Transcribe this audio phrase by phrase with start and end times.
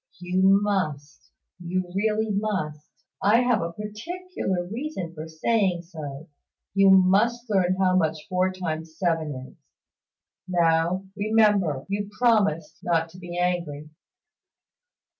[0.19, 1.29] "You must
[1.59, 2.87] you really must
[3.21, 6.27] I have a particular reason for saying so
[6.73, 9.57] you must learn how much four times seven is.
[10.47, 13.91] Now, remember, you promised not to be angry."